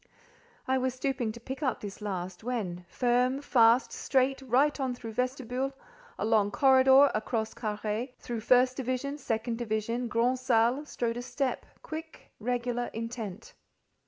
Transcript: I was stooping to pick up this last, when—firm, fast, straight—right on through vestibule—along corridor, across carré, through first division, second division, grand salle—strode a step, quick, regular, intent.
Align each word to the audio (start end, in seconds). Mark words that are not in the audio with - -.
I 0.67 0.79
was 0.79 0.95
stooping 0.95 1.31
to 1.33 1.39
pick 1.39 1.61
up 1.61 1.79
this 1.79 2.01
last, 2.01 2.43
when—firm, 2.43 3.43
fast, 3.43 3.91
straight—right 3.91 4.79
on 4.79 4.95
through 4.95 5.11
vestibule—along 5.13 6.49
corridor, 6.49 7.11
across 7.13 7.53
carré, 7.53 8.15
through 8.17 8.39
first 8.39 8.75
division, 8.77 9.19
second 9.19 9.59
division, 9.59 10.07
grand 10.07 10.39
salle—strode 10.39 11.17
a 11.17 11.21
step, 11.21 11.67
quick, 11.83 12.31
regular, 12.39 12.85
intent. 12.93 13.53